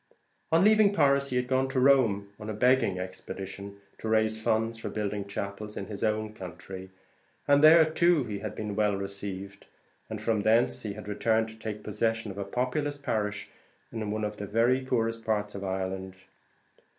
[0.51, 4.79] On leaving Paris he had gone to Rome on a begging expedition, to raise funds
[4.79, 6.89] for building chapels in his own country,
[7.47, 9.67] and there too he had been well received;
[10.09, 13.49] and from thence he had returned to take possession of a populous parish
[13.91, 16.15] in one of the very poorest parts of Ireland.